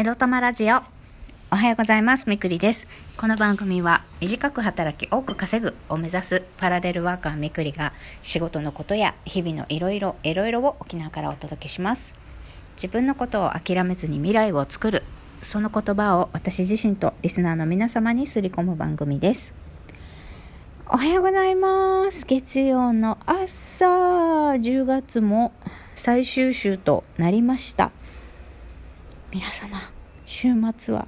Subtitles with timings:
[0.00, 0.76] エロ玉ラジオ。
[1.50, 2.24] おはようございます。
[2.26, 2.88] みくりです。
[3.18, 7.92] この番組は短く働き多く稼ぐを目指すパラレルワーカーみくりが
[8.22, 12.14] 仕事のことや日々のいろいろいろいろを沖縄からお届けします。
[12.76, 15.02] 自分のことを諦めずに未来を作る。
[15.42, 19.52] その言葉を私自身とリスナーの皆様にすり込む番組です。
[20.88, 22.24] おはようございます。
[22.24, 25.52] 月曜の朝、10月も
[25.94, 27.90] 最終週となりました。
[29.32, 29.92] 皆様、
[30.26, 31.06] 週末は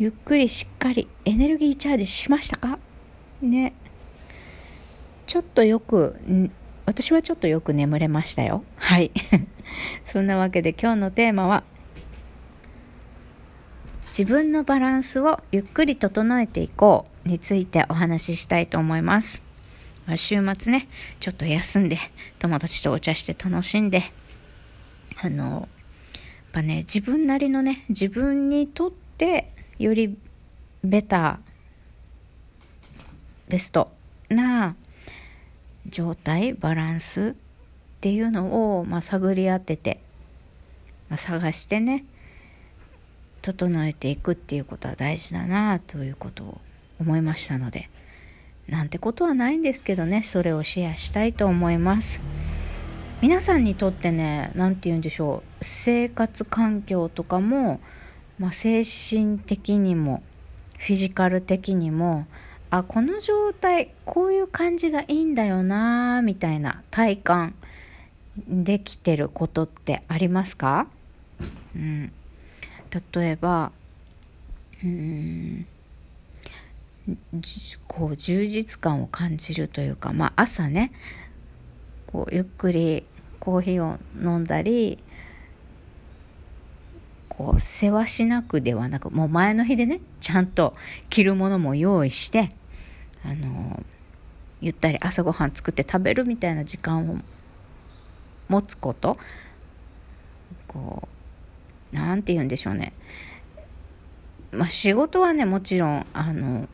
[0.00, 2.80] ゆっくりしっかりエネルギーチャージしましたか？
[3.40, 3.72] ね。
[5.28, 6.16] ちょっとよく、
[6.84, 8.64] 私はちょっとよく眠れましたよ。
[8.76, 9.12] はい。
[10.04, 11.62] そんなわけで今日のテーマは、
[14.08, 19.42] 自分のバランスをゆっくり整えていこうについてお話ししたいと思います。
[20.16, 20.88] 週末ね、
[21.20, 21.98] ちょっと休んで、
[22.40, 24.02] 友達とお茶して楽しんで、
[25.22, 25.68] あの、
[26.56, 30.16] ぱね、自分なりのね、自分にとってより
[30.82, 33.92] ベター、ベスト
[34.30, 34.74] な
[35.86, 40.00] 状態、バランスっていうのを、まあ、探り当てて、
[41.10, 42.06] まあ、探してね、
[43.42, 46.60] 整えていくっていうことは大事だなということを
[46.98, 47.88] 思いましたので
[48.66, 52.18] なんてことはないんですけどねそれをシェアしたいと思います。
[53.22, 57.80] 皆さんにとってね何て言うんでしょう生活環境とかも、
[58.38, 60.22] まあ、精神的にも
[60.78, 62.26] フィジカル的にも
[62.70, 67.54] あこの状態こういう感じがいいんだよなみたいな体感
[68.48, 70.86] できてることってありますか？
[71.74, 72.12] うん。
[73.14, 73.72] 例えば
[74.84, 75.66] うん。
[77.88, 80.92] こう充実感を感じるというか、まあ、朝ね
[82.16, 83.04] こうゆっくり
[83.40, 84.98] コーヒーを飲んだり
[87.28, 90.74] こう世話しなくではなくもう前の日でねちゃんと
[91.10, 92.52] 着るものも用意して
[93.22, 93.82] あの
[94.62, 97.18] ゆったり朝ごはん作って食べるみたいな時間を
[98.48, 99.18] 持つこと
[100.66, 101.06] こ
[101.92, 102.94] うなんて言うんでしょうね。
[104.52, 106.68] まあ、仕事はね、もちろん、あの、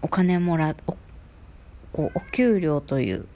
[0.00, 0.96] お金もらお、
[1.92, 3.26] こう、お給料という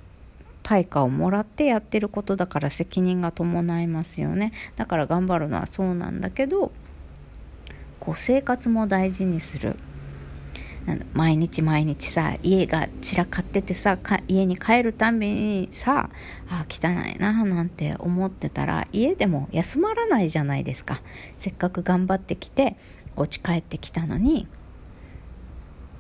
[0.63, 4.53] 対価をもらってやってることだから責任が伴いますよね。
[4.77, 6.73] だから頑張るのはそうなんだけど、
[8.01, 9.77] こう、生活も大事にする。
[11.15, 16.11] 毎日毎日さ家が散らかっててさ家に帰るたびにさ
[16.49, 21.01] あ汚いななんて思ってたら家でも休まらないじゃないですか
[21.41, 22.77] せっかく頑張ってきて
[23.17, 24.47] お家帰ってきたのに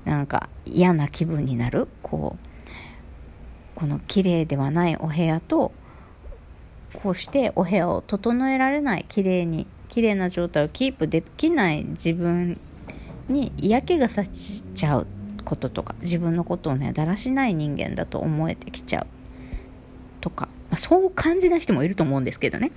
[0.06, 1.88] なんか嫌な気分になる。
[2.02, 2.46] こう
[3.74, 5.72] この綺麗ではないお部屋と
[6.94, 12.58] こうしてお部屋を整えられない綺麗に綺麗な状態をキープできない自分
[13.28, 15.06] に嫌気がさしちゃう
[15.44, 19.06] こととか自分のことをねだらしない人間だと思えてきちゃう。
[20.22, 22.72] とか、まあ、そう感じない人もいると思うんですけどね。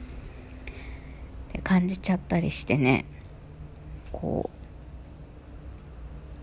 [1.63, 3.05] 感じちゃったりしてね。
[4.11, 4.58] こう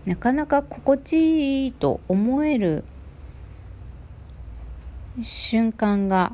[0.07, 2.85] なかなか心地いいと思える
[5.21, 6.33] 瞬間が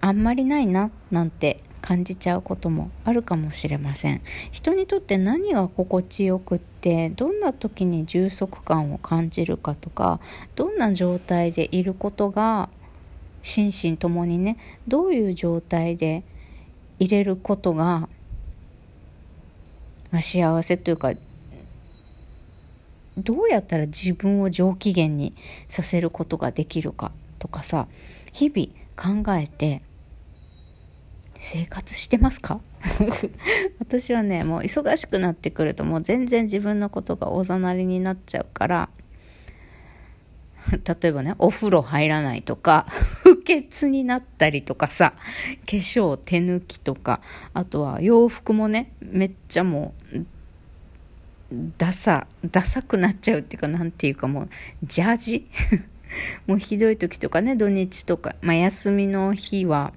[0.00, 4.22] あんまりないななんて感じちゃうこともあるかもしれません。
[4.52, 10.20] 人にとって何が心地よくってどんな時に充足感を感じるかとか
[10.54, 12.68] どんな状態でいることが
[13.42, 14.56] 心身ともにね
[14.86, 16.22] どういう状態で
[17.00, 18.08] 入れることが、
[20.12, 21.12] まあ、幸せというか
[23.22, 25.34] どうやったら自分を上機嫌に
[25.68, 27.86] させることができるかとかさ
[28.32, 29.82] 日々考えて
[31.38, 32.60] 生活してますか？
[33.80, 38.88] 私はねもう忙しくなってくるともう全然自分のことがおざなりになっちゃうから
[40.70, 42.86] 例えばねお風呂入らないとか
[43.22, 45.14] 不潔になったりとかさ
[45.66, 47.20] 化粧手抜きとか
[47.54, 50.26] あとは洋服もねめっちゃもう
[51.78, 54.48] ダサダサくなっちゃうっていうかなんていうかもう
[54.84, 55.50] ジャージ？
[56.46, 59.92] もうひどい時とかね土日とか、まあ、休みの日は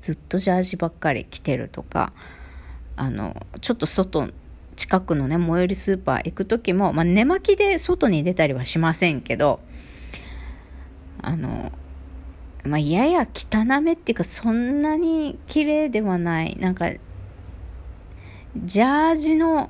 [0.00, 2.12] ずっとジャージばっかり着てるとか。
[2.96, 4.30] あのちょっと外
[4.76, 9.60] 近くのね最寄りスーパー行く時も、まあ、寝巻きで外に出たりはしませんけど
[11.22, 11.72] あの
[12.64, 16.56] まあやや汚めっていうかそんなに綺麗ではない。
[16.58, 16.90] なんか
[18.56, 19.68] ジャージの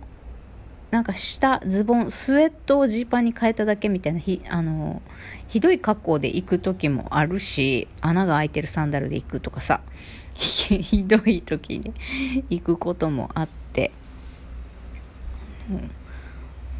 [0.94, 5.02] なんか下ズボンスウェットをジーパンに変えただけみたいなひあの
[5.48, 9.80] ひどい格好で行く時もあるし穴が開いてるサンダルで行くとかさ
[10.34, 11.94] ひどい時に
[12.48, 13.90] 行くこともあって。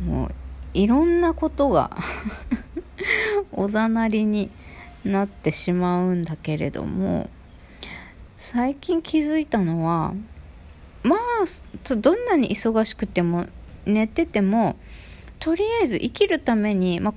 [0.01, 0.35] もう
[0.75, 1.97] いろんなことが
[3.51, 4.49] おざなりに
[5.05, 7.31] なってしまうんだけれども
[8.37, 10.15] 最近気づいたのは
[11.03, 13.47] まあどんなに忙しくても
[13.87, 14.77] 寝てても
[15.39, 17.15] とりあえず生きるために、まあ、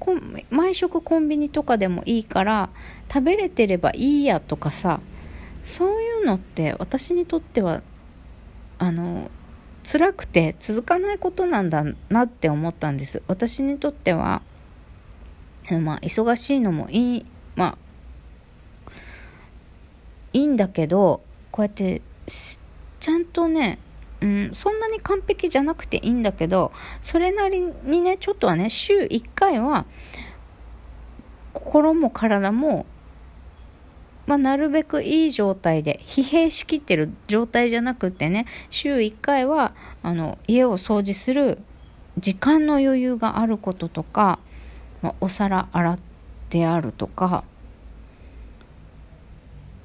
[0.49, 2.69] 毎食コンビニとかでもいいから
[3.07, 4.99] 食べれてればいいやとかさ
[5.65, 7.81] そういうのって私にとっては
[8.79, 9.31] あの
[9.89, 13.21] 辛くて続かないことなんだなって思ったんです。
[13.27, 14.41] 私にとっては
[15.81, 17.25] まあ忙しいのもいい
[17.55, 17.77] ま
[18.85, 18.91] あ
[20.33, 21.21] いいんだけど
[21.51, 22.01] こうやって
[22.99, 23.79] ちゃんとね
[24.21, 26.71] うん、そんなに完璧じゃなくていいんだけど
[27.01, 29.85] それなりにねちょっとはね週1回は
[31.53, 32.85] 心も体も、
[34.25, 41.59] まあ、なるべくいい状態で疲弊しきってる状態じゃなくてね週1回はあの家を掃除する
[42.17, 44.39] 時間の余裕があることとか、
[45.03, 45.99] まあ、お皿洗っ
[46.49, 47.43] てあるとか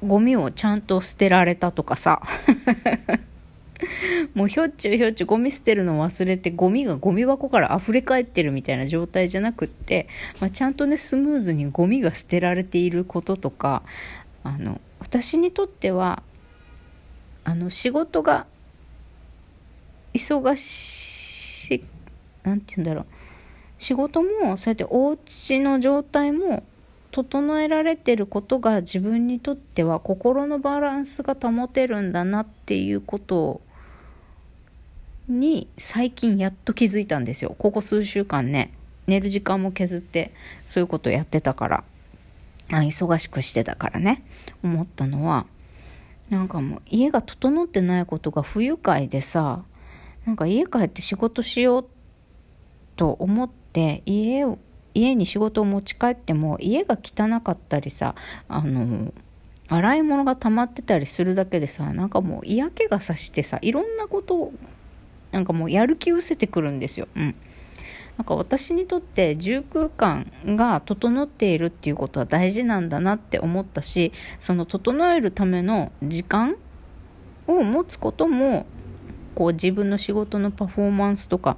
[0.03, 2.23] ゴミをちゃんと捨てられたとかさ。
[4.35, 10.09] もうひょっちゅうひょっちゅうゴミ捨てるの忘れてゴミがゴミ箱から溢れ返ってるみたいな状態じゃなくって、
[10.41, 13.83] まあ、ちゃんとねスムーズにゴミが捨てられていることとか
[14.45, 16.23] あの私にとっては
[17.45, 18.47] あの仕事が
[20.15, 21.85] 忙しい
[22.43, 23.07] 何て言うんだろう。
[23.79, 26.63] 仕事もそうやってお家の状態も
[27.11, 33.61] 整えられてることが自分にとっては心のバランスが保てるんだなっていうことを
[35.41, 37.55] に最近やっと気づいたんですよ。
[37.59, 38.73] ここ数週間ね。
[39.07, 40.33] 寝る時間も削って
[40.67, 41.85] そういうことやってたから。
[42.71, 44.23] あ忙しくしてたからね。
[44.63, 45.47] 思ったのは
[46.31, 49.63] なんかもう家が整ってないことが不愉快でさ
[50.25, 51.87] なんか家帰って仕事しよう
[52.97, 54.59] と思って家を
[54.95, 58.15] 家に仕事を持ち帰っても家が汚かったりさ
[58.49, 59.13] あの
[59.69, 64.53] 洗い物が溜まってたりするだけでさなんかもう嫌気がさしてさいろんなこと
[65.33, 67.09] なんかもうやる気失せてくるんですよ。
[67.17, 67.35] うん。
[68.19, 76.57] なんか私にとって住空間が整っているっていうことは大事なんだなって思ったし、その整えるための時間
[77.47, 78.67] を持つことも、
[79.35, 81.57] こう自分の仕事のパフォーマンスとか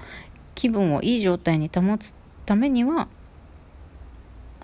[0.55, 2.15] 気分をいい状態に保つ
[2.47, 3.09] ためには、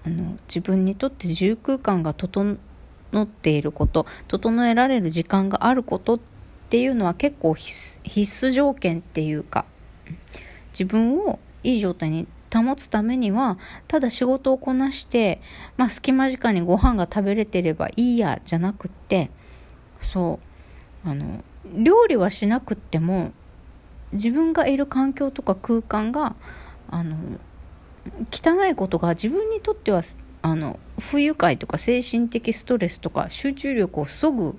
[0.05, 2.57] あの自分にとって住空間が整
[3.15, 6.21] っていること整えられる時間があることっ
[6.71, 9.65] っていうのは結構必須条件っていうか
[10.71, 13.59] 自分をいい状態に保つためには
[13.89, 15.43] ただ仕事をこなして、
[15.77, 19.33] まあ、隙間時間にご飯が食べれてればいいやじゃなくって
[20.13, 20.39] そ
[21.05, 21.43] うあの
[21.75, 23.33] 料理はしなくっても
[24.13, 26.37] 自分がいる環境とか空間が
[26.89, 27.17] あの
[28.31, 30.05] 汚いことが自分にとっては
[30.43, 34.57] あの不愉快とか精神的ストレスとか集中力をそぐ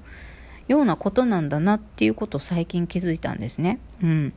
[0.72, 3.80] ようなことなんだなっていうことを最近気づいたんですね。
[4.02, 4.34] うん。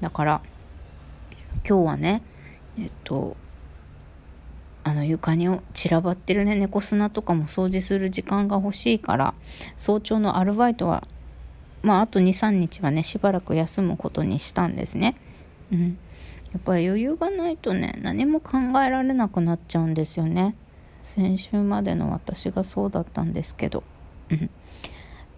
[0.00, 0.40] だから、
[1.68, 2.22] 今日はね、
[2.78, 3.36] えっと、
[4.84, 9.34] あの床に散らばってるね、猫砂とかも掃除する時間が欲しいから、
[9.76, 11.06] 早朝のアルバイトは、
[11.82, 15.16] まあ、あと2、3日はね、しばらく休むことにしたんですね。
[15.72, 15.98] うん。
[16.52, 20.54] やっぱり余裕がないとね、何も考えられなくなっちゃうんですよね。
[21.02, 23.84] 先週までの私がそうだったんですけど。
[24.30, 24.50] うん。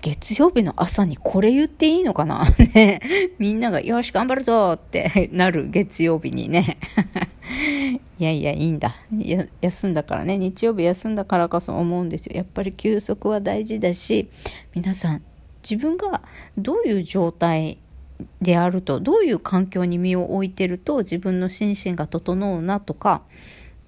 [0.00, 2.44] 月曜日の朝にこれ言っていいのかな？
[2.74, 3.00] ね。
[3.38, 6.78] みんなが、よし、頑張るぞって なる月曜日にね。
[8.18, 8.94] いやいや、いいんだ。
[9.60, 10.38] 休んだからね。
[10.38, 12.36] 日曜日休んだからこそう思うんですよ。
[12.36, 14.28] やっぱり休息は大事だし、
[14.74, 15.22] 皆さん、
[15.68, 16.22] 自分が
[16.56, 17.78] どういう状態
[18.40, 23.22] であると、どういう環境に身を置いてると自分の心身が整うなとか、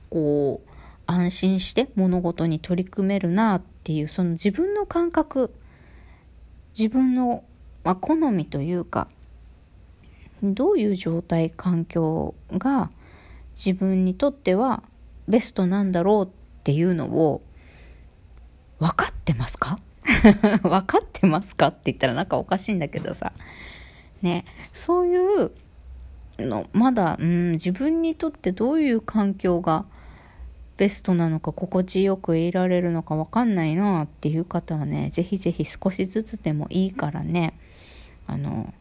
[0.09, 0.71] こう、
[1.07, 5.52] 安心して物事に取り組めるなっていう、その自分の感覚、
[6.79, 7.45] 自分の、
[7.85, 9.09] まあ、好みというか
[10.43, 12.91] どういう状態環境が
[13.55, 14.83] 自分にとっては
[15.29, 16.29] ベストなんだろうっ
[16.65, 17.43] ていうのを
[18.79, 19.79] 分かってますか？
[20.62, 23.33] 分かってますかって言ったらなんかおかしいんだけどさ。
[24.23, 24.45] ね。
[24.73, 25.53] そういう
[26.39, 29.85] のまだ、うん、自分にとってどういう環境が
[30.80, 37.52] ベストなのか心地よくいられるのかわかんないなっていう方はね、ぜひぜひ少しずつでもいいからね、
[38.26, 38.72] あの、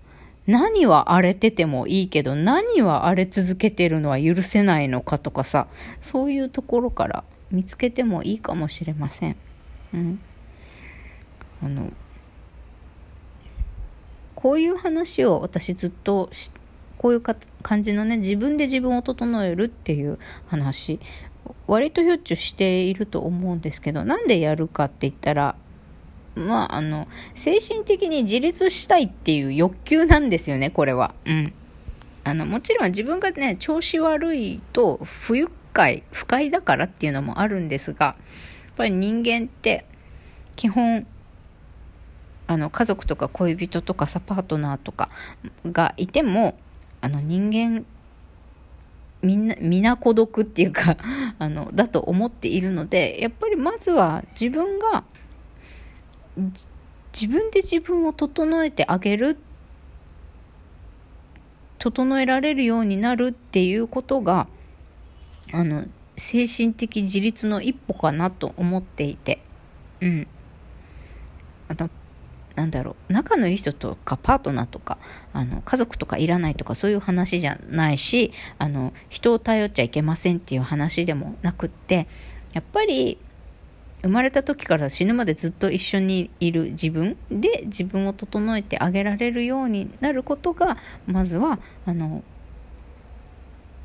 [0.48, 5.68] 何は荒れててもいいけど何は荒れ続けてるのは許せないのかとかさ
[6.02, 9.36] そういうところから見つけてもいいかもしれません。
[9.94, 10.20] うん、
[11.62, 11.92] あの
[14.34, 16.30] こういう話を私ずっと
[17.00, 17.22] こういう
[17.64, 21.00] 感じのね自分で自分を整えるっていう話
[21.66, 25.56] 割とひょっちゅうしていると思うんですけどなんでやるかって言ったら
[26.36, 31.14] まああの精神的に自立したいっていう欲求なんですよねこれは。
[31.26, 31.54] うん
[32.26, 38.16] あのもちろん自分がね調子悪いと不愉快不快だからっていうのもあるんですがやっ
[38.76, 39.86] ぱり人間って
[40.56, 41.08] 基本
[42.46, 45.10] あの家族とか恋人とかさパートナーとか
[45.66, 46.58] がいても
[47.02, 47.86] あの人間
[49.22, 50.98] みんな皆孤独っていうか
[51.40, 55.04] あのだと思っているのでやっぱりまずは自分が
[57.14, 59.38] 自分で自分を整えてあげる
[61.80, 64.48] 整えられるようになるっていうことが
[65.52, 65.86] あの
[66.18, 69.42] 精神的自立の一歩かなと思っていて。
[70.02, 70.28] うん。
[71.70, 71.90] あの
[72.60, 74.98] なんだろう仲のいい人とかパートナーとか
[75.32, 82.06] あの家族とかいらないとかそういう話じゃないしあの人を頼っちゃいけませんっていう話でもなくって
[82.52, 83.18] やっぱり
[84.02, 92.26] 生まれた時から死ぬまでずっと一緒にいる自分で自分を整えてあげられるようになることがまずはあの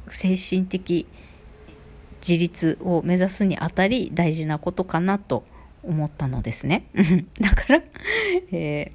[0.09, 1.07] 精神的
[2.26, 5.45] 自立を目指すにあたり大事なことかなと
[5.87, 6.87] 思ったのですね。
[7.41, 7.83] だから、
[8.53, 8.93] え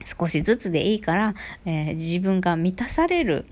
[0.00, 1.34] ー、少しずつでいいから、
[1.64, 3.46] えー、自分が満たされる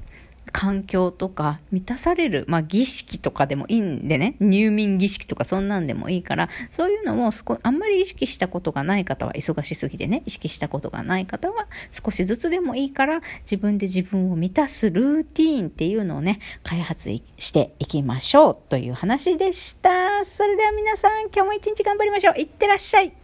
[0.52, 20.24] 環境とか満たされる、まあ、儀式とかでもいいんでね、入眠儀式とかそんなんでもいいから、そういうのもあんまり意識したことがない方は、忙しすぎてね、意識したことがない方は、少しずつでもいいから、自分で自分を満たすルーティーンっていうのをね、開発していきましょうという話でした。
[20.24, 22.38] それでは皆さん、今日も一日頑張りましょう。
[22.38, 23.19] いってらっしゃい。